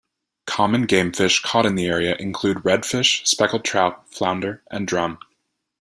Common 0.47 0.87
game 0.87 1.11
fish 1.11 1.43
caught 1.43 1.67
in 1.67 1.75
the 1.75 1.85
area 1.85 2.15
include 2.15 2.63
redfish, 2.63 3.23
speckled 3.27 3.63
trout, 3.63 4.11
flounder, 4.11 4.63
and 4.71 4.87
drum. 4.87 5.19